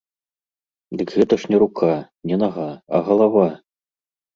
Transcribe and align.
Дык 1.01 1.09
гэта 1.19 1.39
ж 1.45 1.53
не 1.53 1.57
рука, 1.67 1.93
не 2.33 2.43
нага, 2.49 2.69
а 2.97 3.07
галава! 3.15 3.49